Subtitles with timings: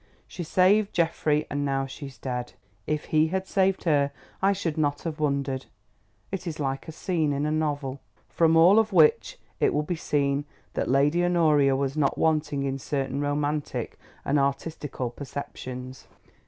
[0.27, 2.53] She saved Geoffrey and now she's dead.
[2.87, 5.67] If he had saved her I should not have wondered.
[6.31, 9.95] It is like a scene in a novel." From all of which it will be
[9.95, 16.07] seen that Lady Honoria was not wanting in certain romantic and artistical perceptions.